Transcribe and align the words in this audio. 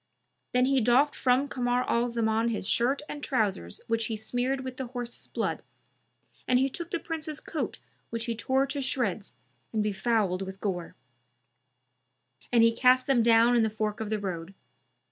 Then 0.51 0.65
he 0.65 0.81
doffed 0.81 1.13
from 1.13 1.47
Kamar 1.47 1.87
al 1.87 2.07
Zaman 2.07 2.47
his 2.49 2.67
shirt 2.67 3.03
and 3.07 3.23
trousers 3.23 3.79
which 3.85 4.05
he 4.07 4.15
smeared 4.15 4.61
with 4.61 4.77
the 4.77 4.87
horse's 4.87 5.27
blood 5.27 5.61
and 6.47 6.57
he 6.57 6.69
took 6.69 6.89
the 6.89 6.97
Prince's 6.99 7.39
coat 7.39 7.77
which 8.09 8.25
he 8.25 8.33
tore 8.35 8.65
to 8.65 8.81
shreds 8.81 9.35
and 9.71 9.83
befouled 9.83 10.41
with 10.41 10.59
gore; 10.59 10.95
and 12.51 12.63
he 12.63 12.75
cast 12.75 13.05
them 13.05 13.21
down 13.21 13.55
in 13.55 13.61
the 13.61 13.69
fork 13.69 13.99
of 13.99 14.09
the 14.09 14.17
road. 14.17 14.55